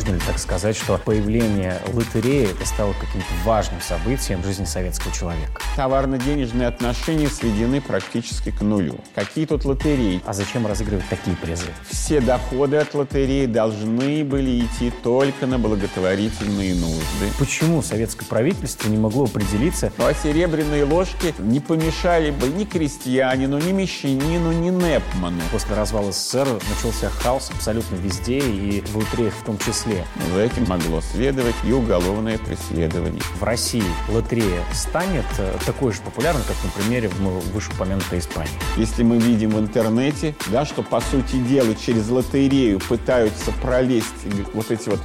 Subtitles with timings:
[0.00, 5.60] Можно ли так сказать, что появление лотереи стало каким-то важным событием в жизни советского человека?
[5.76, 8.98] Товарно-денежные отношения сведены практически к нулю.
[9.14, 10.22] Какие тут лотереи?
[10.24, 11.66] А зачем разыгрывать такие призы?
[11.90, 17.30] Все доходы от лотереи должны были идти только на благотворительные нужды.
[17.38, 19.92] Почему советское правительство не могло определиться?
[19.98, 25.42] Ну, а серебряные ложки не помешали бы ни крестьянину, ни мещанину, ни Непману.
[25.52, 29.89] После развала СССР начался хаос абсолютно везде, и в лотереях в том числе.
[30.32, 33.22] За этим могло следовать и уголовное преследование.
[33.38, 37.08] В России лотерея станет э, такой же популярной, как на примере
[37.52, 38.52] вышеупомянутой Испании.
[38.76, 44.06] Если мы видим в интернете, да, что, по сути дела, через лотерею пытаются пролезть
[44.54, 45.00] вот эти вот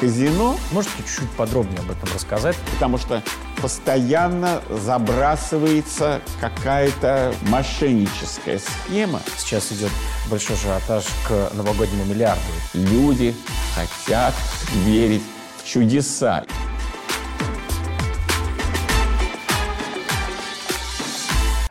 [0.00, 0.56] казино.
[0.72, 2.56] Можете чуть-чуть подробнее об этом рассказать?
[2.74, 3.22] Потому что
[3.60, 9.20] постоянно забрасывается какая-то мошенническая схема.
[9.38, 9.90] Сейчас идет
[10.30, 12.42] большой ажиотаж к новогоднему миллиарду.
[12.74, 13.34] Люди
[13.74, 14.34] хотят
[14.84, 15.22] верить
[15.58, 16.44] в чудеса.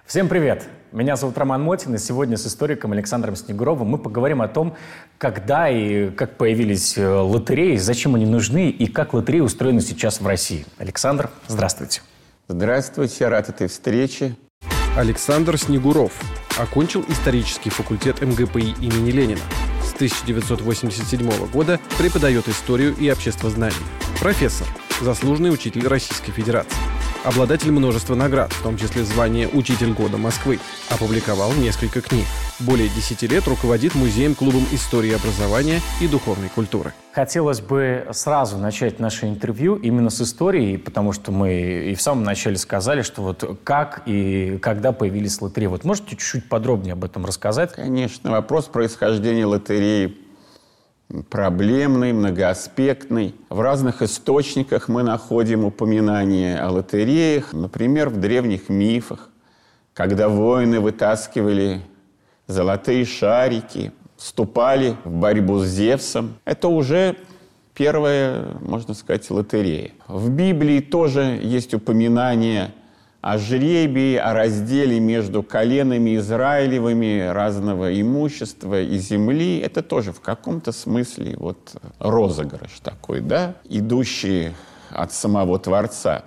[0.05, 0.74] Всем привет!
[0.95, 4.77] Меня зовут Роман Мотин, и сегодня с историком Александром Снегуровым мы поговорим о том,
[5.17, 10.25] когда и как появились э, лотереи, зачем они нужны и как лотереи устроены сейчас в
[10.25, 10.65] России.
[10.77, 12.01] Александр, здравствуйте.
[12.47, 14.37] Здравствуйте, рад этой встрече.
[14.95, 16.13] Александр Снегуров
[16.57, 19.41] окончил исторический факультет МГПИ имени Ленина.
[19.83, 23.77] С 1987 года преподает историю и обществознание.
[24.21, 24.67] Профессор,
[25.01, 26.94] заслуженный учитель Российской Федерации
[27.25, 30.59] обладатель множества наград, в том числе звание «Учитель года Москвы».
[30.89, 32.25] Опубликовал несколько книг.
[32.59, 36.93] Более 10 лет руководит музеем-клубом истории образования и духовной культуры.
[37.13, 42.23] Хотелось бы сразу начать наше интервью именно с истории, потому что мы и в самом
[42.23, 45.67] начале сказали, что вот как и когда появились лотереи.
[45.67, 47.73] Вот можете чуть-чуть подробнее об этом рассказать?
[47.73, 48.31] Конечно.
[48.31, 50.24] Вопрос происхождения лотереи
[51.29, 53.35] проблемный, многоаспектный.
[53.49, 59.29] В разных источниках мы находим упоминания о лотереях, например, в древних мифах,
[59.93, 61.81] когда воины вытаскивали
[62.47, 66.35] золотые шарики, вступали в борьбу с Зевсом.
[66.45, 67.15] Это уже
[67.73, 69.91] первая, можно сказать, лотерея.
[70.07, 72.73] В Библии тоже есть упоминания
[73.25, 79.57] о жребии, о разделе между коленами Израилевыми разного имущества и земли.
[79.57, 84.51] Это тоже в каком-то смысле вот розыгрыш такой, да, идущий
[84.91, 86.25] от самого Творца.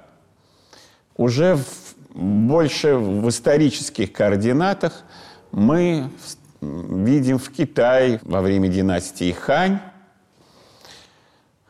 [1.17, 5.05] Уже в, больше в исторических координатах
[5.53, 6.11] мы
[6.61, 9.79] видим в Китае во время династии Хань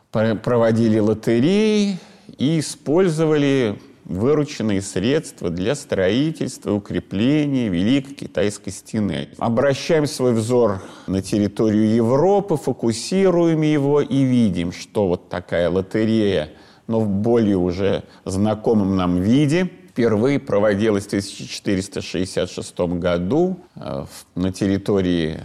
[0.09, 1.99] проводили лотереи
[2.39, 3.79] и использовали
[4.09, 9.29] вырученные средства для строительства, укрепления Великой Китайской стены.
[9.37, 16.49] Обращаем свой взор на территорию Европы, фокусируем его и видим, что вот такая лотерея,
[16.87, 25.41] но в более уже знакомом нам виде, впервые проводилась в 1466 году э, на территории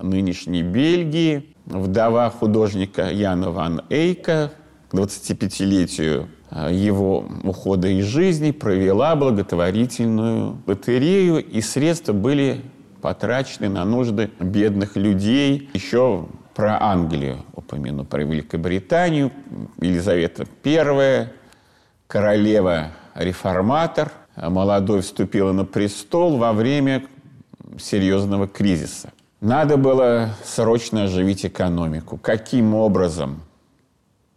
[0.00, 1.54] нынешней Бельгии.
[1.66, 4.52] Вдова художника Яна ван Эйка
[4.88, 12.62] к 25-летию Э, его ухода из жизни провела благотворительную лотерею, и средства были
[13.00, 15.70] потрачены на нужды бедных людей.
[15.72, 19.30] Еще про Англию упомяну, про Великобританию.
[19.80, 21.28] Елизавета I,
[22.06, 27.04] королева-реформатор, молодой вступила на престол во время
[27.78, 29.12] серьезного кризиса.
[29.40, 32.18] Надо было срочно оживить экономику.
[32.18, 33.40] Каким образом?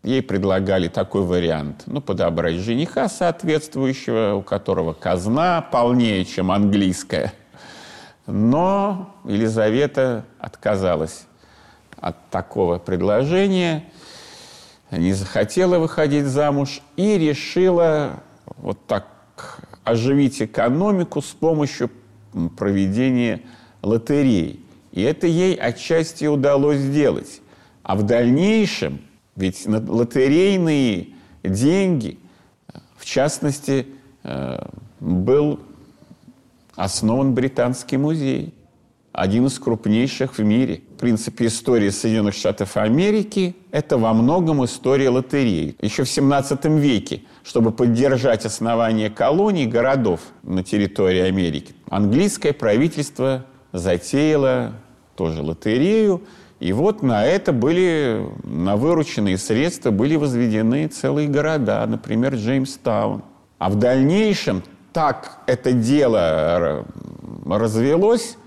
[0.03, 1.83] Ей предлагали такой вариант.
[1.85, 7.33] Ну, подобрать жениха соответствующего, у которого казна полнее, чем английская.
[8.27, 11.25] Но Елизавета отказалась
[11.95, 13.85] от такого предложения,
[14.91, 18.23] не захотела выходить замуж и решила
[18.57, 19.07] вот так
[19.85, 21.89] оживить экономику с помощью
[22.57, 23.41] проведения
[23.81, 24.65] лотерей.
[24.91, 27.41] И это ей отчасти удалось сделать.
[27.83, 28.99] А в дальнейшем–
[29.35, 31.09] ведь лотерейные
[31.43, 32.19] деньги,
[32.97, 33.87] в частности,
[34.23, 34.65] э,
[34.99, 35.59] был
[36.75, 38.53] основан Британский музей,
[39.11, 40.81] один из крупнейших в мире.
[40.95, 45.77] В принципе, история Соединенных Штатов Америки– это во многом история лотерей.
[45.81, 54.73] Еще в 17 веке, чтобы поддержать основание колоний, городов на территории Америки, английское правительство затеяло
[55.15, 56.21] тоже лотерею–
[56.63, 63.21] и вот на это были, на вырученные средства были возведены целые города, например, Джеймстаун.
[63.59, 64.63] А в дальнейшем
[64.93, 66.85] так это дело
[67.45, 68.37] развелось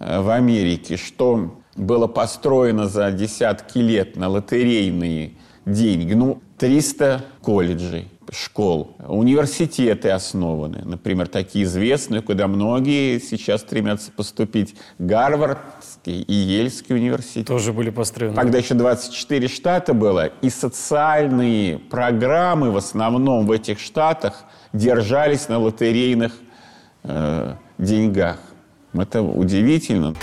[0.00, 5.32] э, в Америке, что было построено за десятки лет на лотерейные
[5.64, 6.12] деньги.
[6.12, 14.74] Ну, 300 колледжей, школ, университеты основаны, например, такие известные, куда многие сейчас стремятся поступить.
[14.98, 17.46] Гарвардский и Ельский университет.
[17.46, 18.34] Тоже были построены.
[18.34, 25.58] Тогда еще 24 штата было, и социальные программы в основном в этих штатах держались на
[25.58, 26.32] лотерейных
[27.02, 28.38] э, деньгах.
[28.92, 30.14] Это удивительно.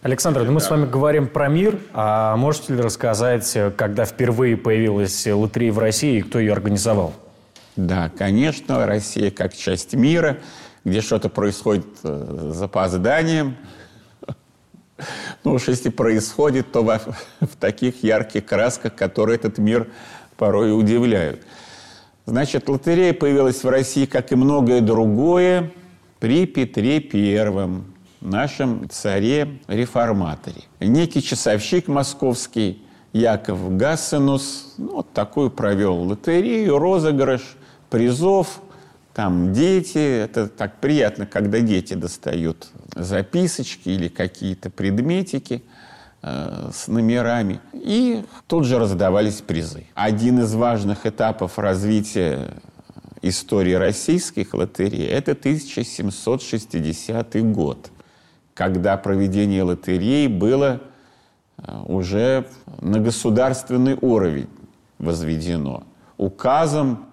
[0.00, 5.26] Александр, ну мы с вами говорим про мир, а можете ли рассказать, когда впервые появилась
[5.26, 7.14] лотерея в России и кто ее организовал?
[7.74, 10.38] Да, конечно, Россия как часть мира,
[10.84, 13.56] где что-то происходит э, с запозданием.
[15.42, 17.00] Ну уж если происходит, то во,
[17.40, 19.88] в таких ярких красках, которые этот мир
[20.36, 21.42] порой удивляют.
[22.24, 25.72] Значит, лотерея появилась в России, как и многое другое,
[26.20, 30.62] при Петре Первом, нашем царе-реформаторе.
[30.80, 32.82] Некий часовщик московский
[33.12, 37.56] Яков Гассенус ну, вот такую провел лотерею, розыгрыш
[37.90, 38.60] призов,
[39.14, 45.64] там дети, это так приятно, когда дети достают записочки или какие-то предметики
[46.22, 47.60] э, с номерами.
[47.72, 49.86] И тут же раздавались призы.
[49.94, 52.54] Один из важных этапов развития
[53.22, 57.90] истории российских лотерей– это 1760 год–
[58.58, 60.80] когда проведение лотерей было
[61.58, 62.44] э, уже
[62.80, 64.48] на государственный уровень
[64.98, 65.84] возведено.
[66.16, 67.06] Указом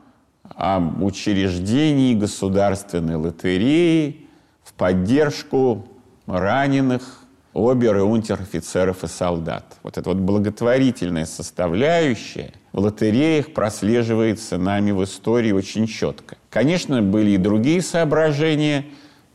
[0.55, 4.25] об учреждении государственной лотереи
[4.63, 5.87] в поддержку
[6.25, 7.21] раненых
[7.53, 9.77] обер- и унтер-офицеров и солдат.
[9.83, 16.37] Вот эта вот благотворительная составляющая в лотереях прослеживается нами в истории очень четко.
[16.49, 18.85] Конечно, были и другие соображения,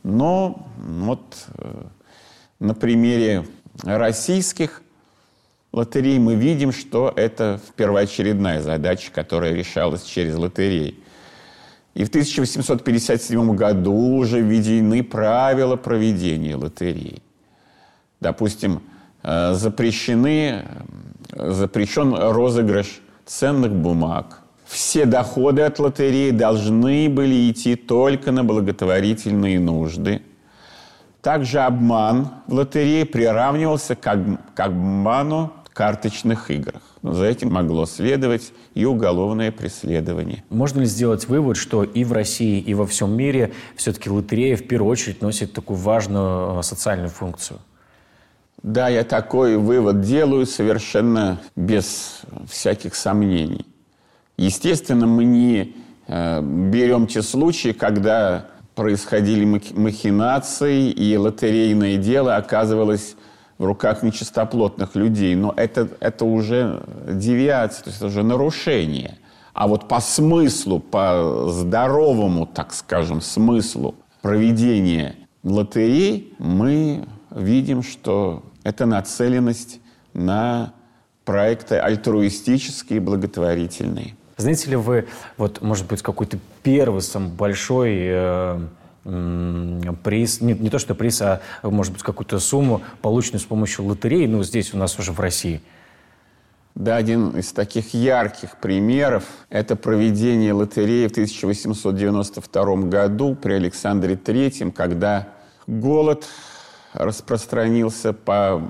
[0.03, 1.83] но вот э,
[2.61, 3.43] на примере
[3.83, 4.83] российских
[5.73, 10.95] лотерей мы видим, что это первоочередная задача, которая решалась через лотереи.
[11.95, 17.23] И в 1857 году уже введены правила проведения лотерей.
[18.19, 18.83] Допустим,
[19.23, 20.63] э, запрещены,
[21.33, 24.41] э, запрещен розыгрыш ценных бумаг.
[24.65, 30.21] Все доходы от лотереи должны были идти только на благотворительные нужды–
[31.21, 34.01] также обман в лотерее приравнивался к,
[34.55, 36.81] к обману в карточных играх.
[37.01, 40.43] Но за этим могло следовать и уголовное преследование.
[40.49, 44.67] Можно ли сделать вывод, что и в России, и во всем мире все-таки лотерея в
[44.67, 47.59] первую очередь носит такую важную э, социальную функцию?
[48.61, 53.65] Да, я такой вывод делаю совершенно без всяких сомнений.
[54.37, 55.75] Естественно, мы не
[56.07, 58.45] э, берем те случаи, когда
[58.75, 63.15] происходили махинации, и лотерейное дело оказывалось
[63.57, 65.35] в руках нечистоплотных людей.
[65.35, 69.17] Но это, это уже девиация, то есть это уже нарушение.
[69.53, 78.85] А вот по смыслу, по здоровому, так скажем, смыслу проведения лотерей мы видим, что это
[78.85, 79.79] нацеленность
[80.13, 80.73] на
[81.25, 84.15] проекты альтруистические, благотворительные.
[84.41, 85.07] Знаете ли вы,
[85.37, 88.59] вот, может быть, какой-то первый, самый большой э,
[90.03, 94.25] приз, не, не то что приз, а, может быть, какую-то сумму, полученную с помощью лотереи,
[94.25, 95.61] ну, здесь у нас уже в России?
[96.73, 104.71] Да, один из таких ярких примеров– это проведение лотереи в 1892 году при Александре III,
[104.71, 105.27] когда
[105.67, 106.25] голод
[106.93, 108.61] распространился по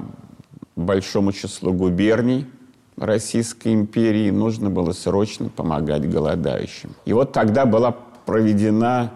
[0.75, 2.45] большому числу губерний–
[2.98, 6.91] Российской империи, нужно было срочно помогать голодающим.
[7.05, 7.95] И вот тогда была
[8.25, 9.12] проведена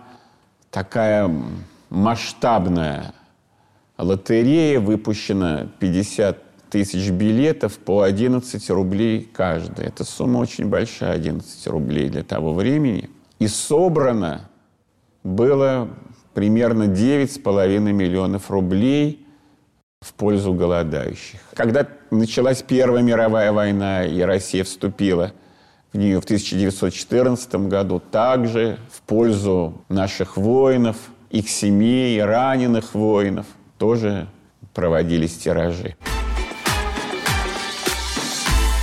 [0.72, 1.32] такая
[1.90, 3.14] масштабная
[3.98, 9.86] лотерея, выпущено 50 тысяч билетов по 11 рублей каждый.
[9.86, 13.10] Эта сумма очень большая, 11 рублей для того времени.
[13.40, 14.50] И собрано
[15.24, 15.90] было
[16.34, 19.22] примерно 9,5 миллионов рублей–
[20.06, 21.40] в пользу голодающих.
[21.56, 25.32] Когда началась Первая мировая война, и Россия вступила
[25.94, 30.98] в нее в 1914 году, также в пользу наших воинов,
[31.32, 33.48] их семей, раненых воинов,
[33.80, 34.28] тоже
[34.76, 35.96] проводились тиражи.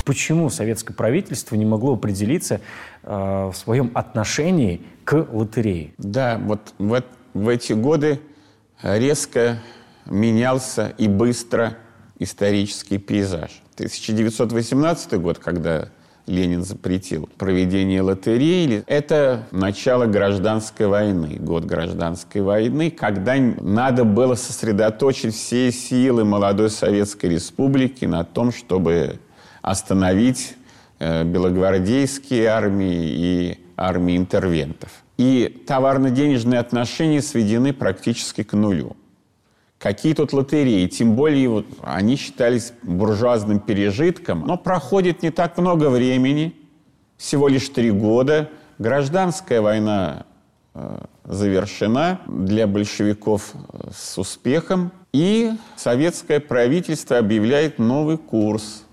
[0.05, 2.61] Почему советское правительство не могло определиться
[3.05, 5.95] э, в своем отношении к лотерее?
[5.99, 8.19] Да, вот в, в эти годы
[8.83, 9.59] резко
[10.07, 11.79] менялся и быстро
[12.19, 13.63] исторический пейзаж.
[13.75, 15.89] 1918 год, когда
[16.27, 18.85] Ленин запретил проведение лотереи.
[18.87, 27.27] Это начало гражданской войны, год гражданской войны, когда надо было сосредоточить все силы молодой Советской
[27.27, 29.19] Республики на том, чтобы
[29.63, 30.55] остановить
[31.01, 34.91] э, белогвардейские армии и армии интервентов.
[35.19, 38.97] И товарно-денежные отношения сведены практически к нулю.
[39.83, 40.87] Какие тут лотереи?
[40.87, 44.47] Тем более вот, они считались буржуазным пережитком.
[44.47, 46.55] Но проходит не так много времени,
[47.17, 48.49] всего лишь три года.
[48.79, 50.25] Гражданская война
[50.75, 54.93] э, завершена для большевиков э, с успехом.
[55.13, 58.85] И советское правительство объявляет новый курс,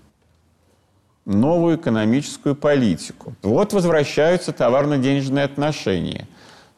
[1.24, 3.34] новую экономическую политику.
[3.42, 6.26] Вот возвращаются товарно-денежные отношения.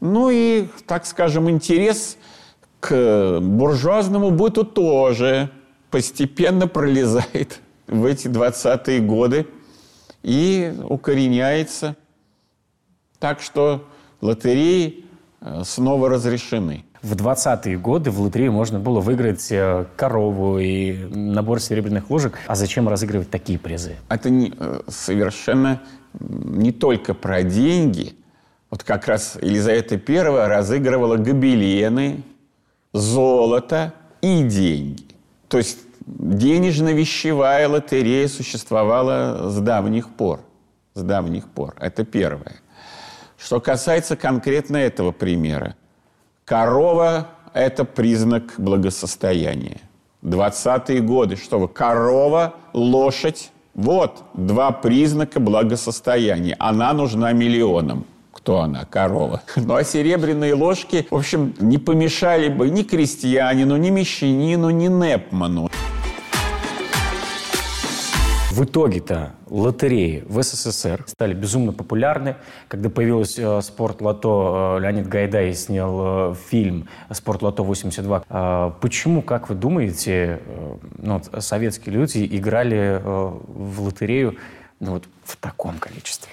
[0.01, 2.19] Ну и, так скажем, интерес–
[2.83, 5.51] к буржуазному быту тоже
[5.93, 9.47] постепенно пролезает в эти 20-е годы
[10.25, 11.95] и укореняется.
[13.21, 13.87] Так что
[14.21, 15.05] лотереи
[15.41, 16.85] э, снова разрешены.
[17.03, 22.37] В 20-е годы в лотерее можно было выиграть э, корову и набор серебряных ложек.
[22.49, 23.95] А зачем разыгрывать такие призы?
[24.09, 25.83] Это не, э, совершенно
[26.19, 28.17] не только про деньги.
[28.71, 32.25] Вот как раз Елизавета I разыгрывала гобелены,
[32.93, 35.05] золото и деньги.
[35.49, 40.41] То есть денежно-вещевая лотерея существовала с давних пор.
[40.95, 41.75] С давних пор.
[41.81, 42.61] Это первое.
[43.39, 45.77] Что касается конкретно этого примера.
[46.45, 49.81] Корова– это признак благосостояния.
[50.23, 56.57] 20-е годы, что вы, корова, лошадь– вот два признака благосостояния.
[56.59, 58.05] Она нужна миллионам
[58.43, 59.41] кто она, корова.
[59.57, 65.71] Ну а серебряные ложки, в общем, не помешали бы ни крестьянину, ни мещанину, ни Непману.
[68.51, 72.37] В итоге-то лотереи в СССР стали безумно популярны.
[72.69, 78.25] Когда появилась э, «Спорт-лото», э, Леонид Гайдай снял э, фильм «Спорт-лото-82».
[78.29, 84.37] Э, почему, как вы думаете, э, ну, вот, советские люди играли э, в лотерею
[84.81, 86.31] ну, вот, в таком количестве?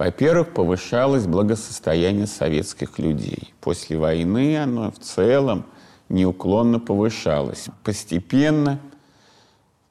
[0.00, 3.52] Во-первых, повышалось благосостояние советских людей.
[3.60, 5.66] После войны оно в целом
[6.08, 7.66] неуклонно повышалось.
[7.84, 8.80] Постепенно.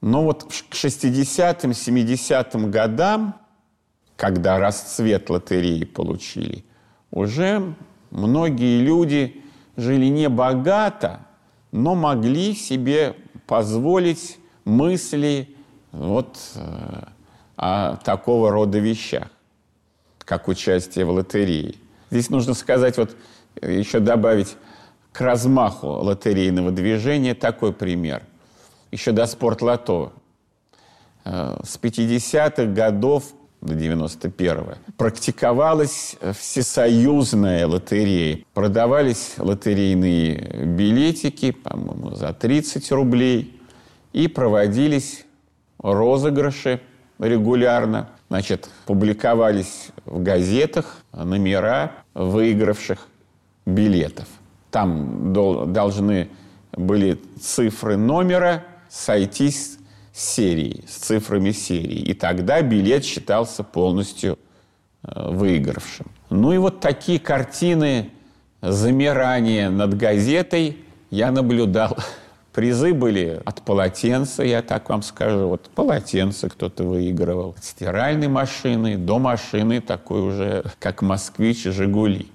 [0.00, 3.36] Но вот к 60-м, 70-м годам,
[4.16, 6.64] когда расцвет лотереи получили,
[7.12, 7.76] уже
[8.10, 9.44] многие люди
[9.76, 11.20] жили не богато,
[11.70, 13.14] но могли себе
[13.46, 15.54] позволить мысли
[15.92, 17.04] вот э,
[17.54, 19.28] о такого рода вещах
[20.30, 21.74] как участие в лотерее.
[22.12, 23.16] Здесь нужно сказать, вот
[23.60, 24.56] еще добавить
[25.10, 28.22] к размаху лотерейного движения такой пример.
[28.92, 30.12] Еще до спортлото.
[31.24, 33.24] Э, с 50-х годов
[33.60, 38.44] до 91-го практиковалась всесоюзная лотерея.
[38.54, 43.60] Продавались лотерейные билетики, по-моему, за 30 рублей.
[44.12, 45.24] И проводились
[45.80, 46.80] розыгрыши
[47.18, 48.10] регулярно.
[48.30, 53.08] Значит, публиковались в газетах номера выигравших
[53.66, 54.28] билетов.
[54.70, 56.28] Там должны
[56.72, 59.78] были цифры номера сойтись
[60.12, 61.98] с серией, с цифрами серии.
[61.98, 64.38] И тогда билет считался полностью
[65.02, 66.06] э, выигравшим.
[66.30, 68.10] Ну и вот такие картины
[68.62, 70.78] замирания над газетой
[71.10, 71.98] я наблюдал
[72.52, 75.48] Призы были от полотенца, я так вам скажу.
[75.48, 77.54] Вот полотенце кто-то выигрывал.
[77.56, 82.28] От стиральной машины до машины такой уже, как «Москвич» и «Жигули».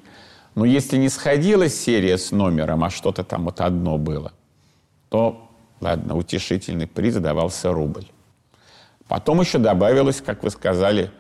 [0.56, 4.32] Но если не сходилась серия с номером, а что-то там вот одно было,
[5.10, 5.50] то,
[5.82, 8.06] ладно, утешительный приз давался рубль.
[9.10, 11.12] Потом еще добавилось, как вы сказали,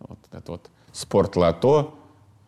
[0.00, 1.90] вот это вот спортлото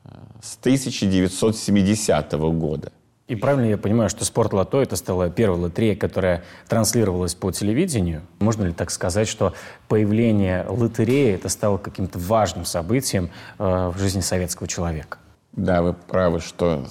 [0.04, 0.08] э,
[0.42, 2.90] с 1970 года.
[3.30, 8.22] И правильно я понимаю, что спорт лото это стала первая лотерея, которая транслировалась по телевидению?
[8.40, 9.54] Можно ли так сказать, что
[9.86, 15.18] появление лотереи это стало каким-то важным событием э, в жизни советского человека?
[15.52, 16.84] Да, вы правы, что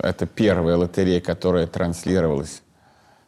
[0.00, 2.62] это первая лотерея, которая транслировалась,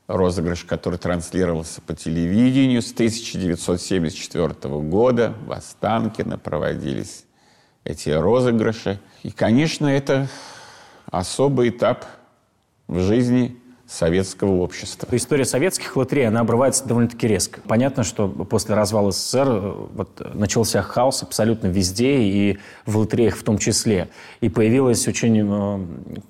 [0.08, 5.35] розыгрыш, который транслировался по телевидению с 1974 года.
[5.46, 7.26] В Останкино проводились
[7.85, 8.99] эти розыгрыши.
[9.23, 10.26] И, конечно, это
[11.12, 12.04] особый этап
[12.88, 13.57] в жизни
[13.88, 15.09] советского общества.
[15.12, 17.61] История советских лотерей, она обрывается довольно-таки резко.
[17.66, 23.45] Понятно, что после развала СССР э, вот, начался хаос абсолютно везде, и в лотереях в
[23.45, 24.09] том числе.
[24.40, 25.87] И появилось очень э,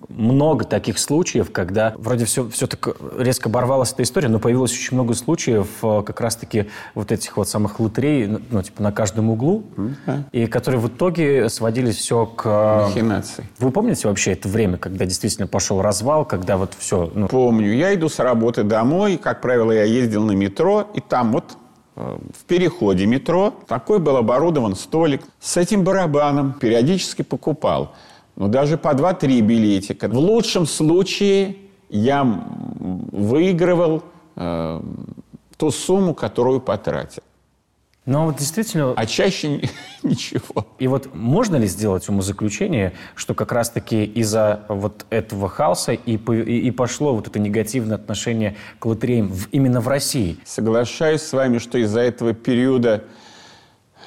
[0.08, 4.94] много таких случаев, когда вроде все, все так резко оборвалась эта история, но появилось очень
[4.94, 9.64] много случаев э, как раз-таки вот этих вот самых лотерей, ну, типа на каждом углу,
[9.76, 10.22] mm-hmm.
[10.32, 12.86] и которые в итоге сводились все к...
[12.88, 13.44] Махинации.
[13.58, 17.10] Вы помните вообще это время, когда действительно пошел развал, когда вот все...
[17.14, 17.28] Ну...
[17.46, 17.76] Помню.
[17.76, 21.56] Я иду с работы домой, как правило, я ездил на метро, и там вот
[21.94, 26.54] э, в переходе метро такой был оборудован столик с этим барабаном.
[26.54, 27.92] Периодически покупал.
[28.34, 30.08] Но даже по 2-3 билетика.
[30.08, 31.54] В лучшем случае
[31.88, 32.24] я
[33.12, 34.02] выигрывал
[34.34, 34.80] э,
[35.56, 37.22] ту сумму, которую потратил.
[38.06, 38.92] Но вот действительно...
[38.92, 39.68] А чаще
[40.04, 40.66] ничего.
[40.78, 46.70] И вот можно ли сделать умозаключение, что как раз-таки из-за вот этого хаоса и, и,
[46.70, 50.38] пошло вот это негативное отношение к лотереям в, именно в России?
[50.44, 53.04] Соглашаюсь с вами, что из-за этого периода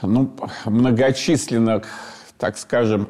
[0.02, 0.34] ну,
[0.66, 1.86] многочисленных,
[2.38, 3.10] так скажем,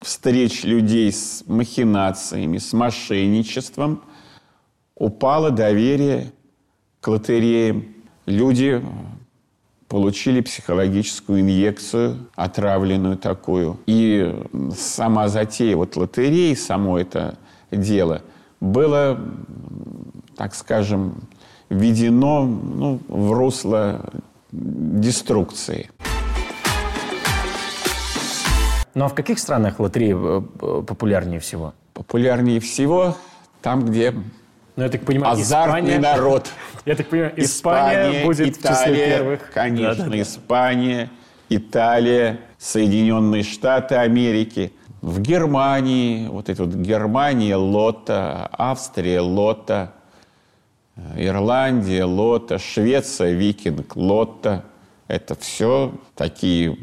[0.00, 4.04] встреч людей с махинациями, с мошенничеством
[4.94, 6.32] упало доверие
[7.00, 7.86] к лотереям.
[8.26, 8.80] Люди
[9.88, 13.78] получили психологическую инъекцию, отравленную такую.
[13.86, 14.34] И
[14.76, 17.38] сама затея вот лотереи, само это
[17.70, 18.22] дело,
[18.60, 19.20] было,
[20.36, 21.22] так скажем,
[21.68, 24.00] введено ну, в русло
[24.52, 25.90] деструкции.
[28.94, 31.74] Ну а в каких странах лотереи э, популярнее всего?
[31.92, 33.16] Популярнее всего
[33.60, 34.14] там, где
[34.76, 35.98] ну, я так понимаю, Азартный Испания...
[36.00, 36.50] народ.
[36.84, 39.50] Я так понимаю, Испания, Испания будет Италия, в числе первых.
[39.52, 40.22] Конечно, да, да.
[40.22, 41.10] Испания,
[41.48, 44.72] Италия, Соединенные Штаты Америки.
[45.00, 49.92] В Германии, вот это вот Германия, Лота, Австрия, Лота,
[51.16, 54.64] Ирландия, Лота, Швеция, Викинг, Лота.
[55.06, 56.78] Это все такие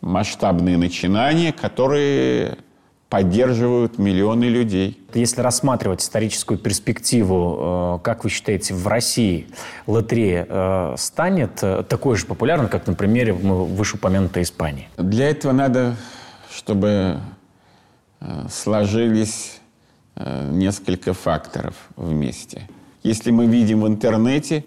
[0.00, 2.58] масштабные начинания, которые
[3.08, 5.00] поддерживают миллионы людей.
[5.14, 9.46] Если рассматривать историческую перспективу, э, как вы считаете, в России
[9.86, 14.88] лотерея э, станет э, такой же популярной, как на примере вышеупомянутой Испании?
[14.96, 15.96] Для этого надо,
[16.50, 17.20] чтобы
[18.50, 19.60] сложились
[20.50, 22.62] несколько факторов вместе.
[23.02, 24.64] Если мы видим в интернете,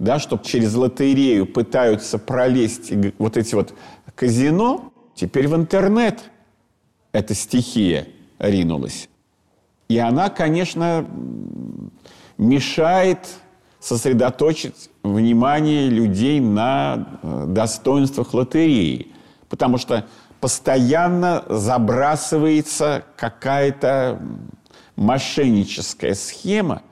[0.00, 3.72] да, что через лотерею пытаются пролезть вот эти вот
[4.16, 6.18] казино, теперь в интернет–
[7.12, 9.08] эта стихия ринулась.
[9.88, 11.06] И она, конечно,
[12.38, 13.28] мешает
[13.80, 19.08] сосредоточить внимание людей на э, достоинствах лотереи.
[19.48, 20.06] Потому что
[20.40, 24.20] постоянно забрасывается какая-то
[24.96, 26.82] мошенническая схема,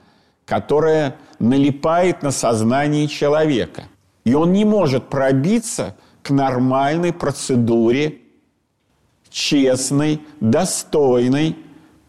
[0.45, 3.83] которая налипает на сознание человека.
[4.25, 8.19] И он не может пробиться к нормальной процедуре
[9.29, 11.57] честной, достойной,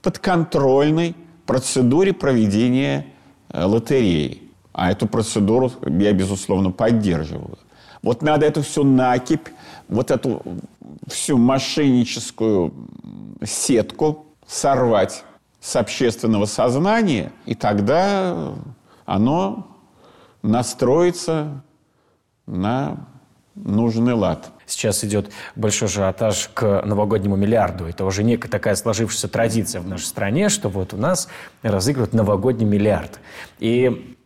[0.03, 1.15] подконтрольной
[1.47, 3.07] процедуре проведения
[3.49, 4.43] э, лотереи.
[4.73, 7.59] А эту процедуру я, безусловно, поддерживаю.
[8.03, 9.49] Вот надо эту всю накипь,
[9.89, 10.43] вот эту
[11.07, 12.73] всю мошенническую
[13.45, 15.25] сетку сорвать
[15.61, 18.55] с общественного сознания, и тогда
[19.05, 19.67] оно
[20.43, 21.63] настроится
[22.47, 23.09] на
[23.55, 24.51] нужный лад.
[24.67, 27.87] Сейчас идет большой ажиотаж к новогоднему миллиарду.
[27.87, 31.29] Это уже некая такая сложившаяся традиция в нашей стране, что вот у нас
[31.63, 33.19] разыгрывают новогодний миллиард.
[33.59, 34.17] И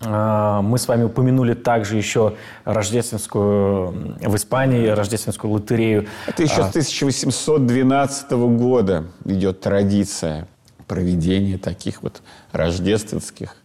[0.00, 2.34] э, мы с вами упомянули также еще
[2.64, 6.08] рождественскую в Испании, рождественскую лотерею.
[6.26, 10.48] Это еще с 1812 года идет традиция
[10.88, 13.56] проведения таких вот рождественских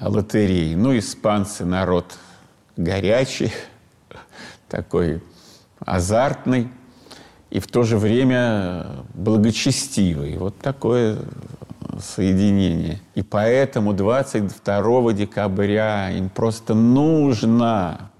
[0.00, 0.74] лотерей.
[0.76, 2.16] Ну, испанцы народ
[2.76, 3.52] горячий,
[4.68, 5.22] такой
[5.84, 6.68] азартный
[7.50, 10.36] и в то же время благочестивый.
[10.36, 11.18] Вот такое
[12.00, 13.00] соединение.
[13.14, 18.10] И поэтому 22 декабря им просто нужно,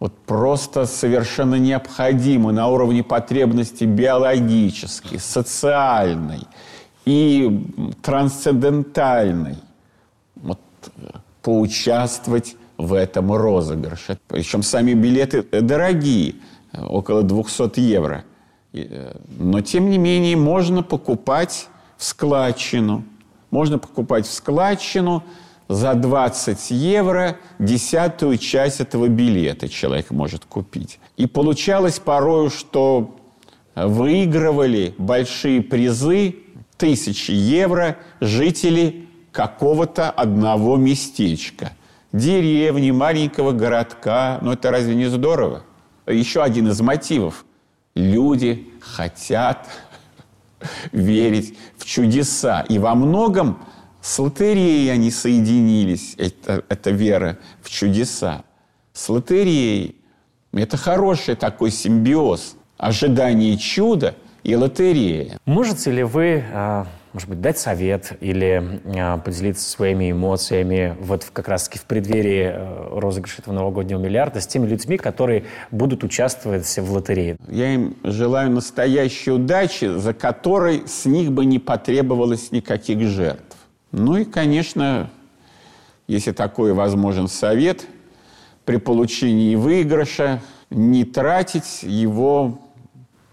[0.00, 6.46] вот просто совершенно необходимо на уровне потребности биологической, социальной
[7.04, 7.66] и
[8.02, 9.56] трансцендентальной
[10.36, 10.60] вот,
[11.42, 14.18] поучаствовать в этом розыгрыше.
[14.28, 16.36] Причем сами билеты дорогие,
[16.72, 18.24] около 200 евро.
[18.72, 23.04] Э, но, тем не менее, можно покупать в складчину.
[23.50, 25.24] Можно покупать в складчину
[25.68, 30.98] за 20 евро десятую часть этого билета человек может купить.
[31.16, 33.16] И получалось порою, что
[33.74, 36.36] выигрывали большие призы,
[36.76, 41.72] тысячи евро, жители какого-то одного местечка,
[42.12, 44.38] деревни, маленького городка.
[44.42, 45.62] Но это разве не здорово?
[46.06, 47.44] Еще один из мотивов.
[47.94, 49.68] Люди хотят
[50.92, 52.64] верить в чудеса.
[52.68, 53.58] И во многом
[54.00, 58.44] с лотереей они соединились, это, это вера в чудеса.
[58.92, 59.96] С лотереей.
[60.52, 62.56] Это хороший такой симбиоз.
[62.78, 65.38] Ожидание чуда и лотерея.
[65.44, 71.48] Можете ли вы а, может быть, дать совет или э, поделиться своими эмоциями вот как
[71.48, 76.92] раз-таки в преддверии э, розыгрыша этого новогоднего миллиарда с теми людьми, которые будут участвовать в
[76.92, 77.36] лотерее?
[77.48, 83.56] Я им желаю настоящей удачи, за которой с них бы не потребовалось никаких жертв.
[83.90, 85.10] Ну и, конечно,
[86.06, 87.86] если такой возможен совет,
[88.64, 92.58] при получении выигрыша не тратить его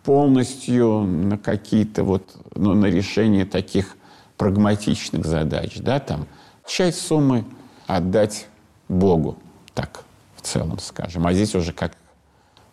[0.05, 3.97] полностью на какие-то вот, ну, на решение таких
[4.37, 6.27] прагматичных задач, да, там,
[6.67, 7.43] часть суммы
[7.87, 8.47] отдать
[8.87, 9.37] Богу,
[9.73, 10.03] так,
[10.35, 11.25] в целом, скажем.
[11.25, 11.93] А здесь уже как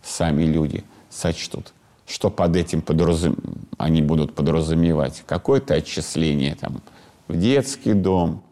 [0.03, 1.73] сами люди сочтут,
[2.07, 3.37] что под этим подразум...
[3.79, 5.23] они будут подразумевать.
[5.27, 6.83] Какое-то отчисление там
[7.29, 8.43] в детский дом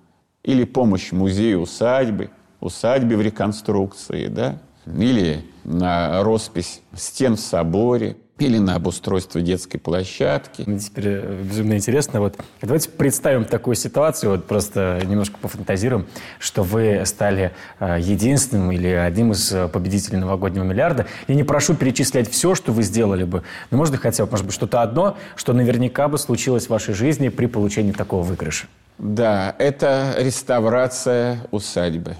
[0.42, 8.58] или помощь музею усадьбы, усадьбе в реконструкции, да, или на роспись стен в соборе– или
[8.58, 10.62] на обустройство детской площадки.
[10.66, 12.20] Мне теперь э, безумно интересно.
[12.20, 16.06] Вот давайте представим такую ситуацию, вот просто немножко пофантазируем,
[16.38, 21.06] что вы стали э, единственным или одним из э, победителей новогоднего миллиарда.
[21.28, 24.54] Я не прошу перечислять все, что вы сделали бы, но можно хотя бы, может быть,
[24.54, 28.66] что-то одно, что наверняка бы случилось в вашей жизни при получении такого выигрыша.
[28.98, 32.16] Да, это реставрация усадьбы.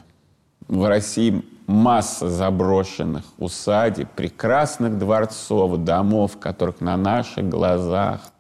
[0.69, 8.33] В России масса заброшенных усадеб, прекрасных дворцов, домов, которых на наших глазах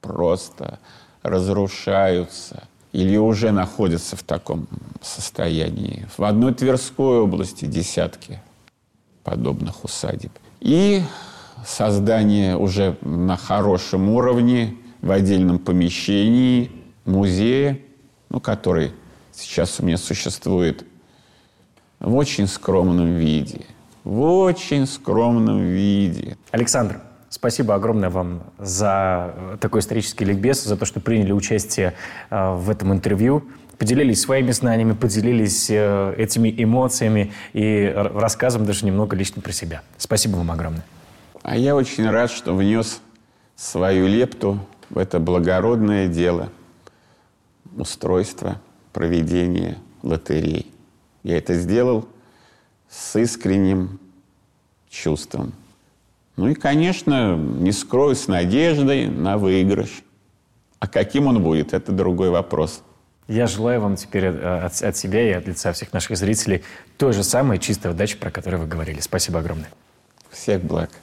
[0.00, 0.78] просто
[1.22, 4.68] разрушаются или уже находятся в таком
[5.02, 6.06] состоянии.
[6.16, 8.40] В одной Тверской области десятки
[9.24, 10.30] подобных усадеб.
[10.60, 11.02] И
[11.64, 16.70] создание уже на хорошем уровне в отдельном помещении
[17.04, 17.78] музея,
[18.30, 18.92] ну, который
[19.32, 20.86] сейчас у меня существует
[22.00, 23.62] в очень скромном виде.
[24.04, 26.36] В очень скромном виде.
[26.50, 31.94] Александр, спасибо огромное вам за такой исторический ликбез, за то, что приняли участие
[32.30, 33.44] э, в этом интервью
[33.78, 39.82] поделились своими знаниями, поделились э, этими эмоциями и рассказом даже немного лично про себя.
[39.98, 40.84] Спасибо вам огромное.
[41.42, 43.00] А я очень рад, что внес
[43.54, 46.50] свою лепту в это благородное дело
[47.76, 48.60] устройства
[48.92, 50.72] проведения лотерей.
[51.26, 52.08] Я это сделал
[52.88, 53.98] с искренним
[54.88, 55.54] чувством.
[56.36, 60.04] Ну и, конечно, не скрою, с надеждой на выигрыш.
[60.78, 62.80] А каким он будет, это другой вопрос.
[63.26, 66.62] Я желаю вам теперь от, от себя и от лица всех наших зрителей
[66.96, 69.00] той же самой чистой удачи, про которую вы говорили.
[69.00, 69.70] Спасибо огромное.
[70.30, 70.90] Всех благ.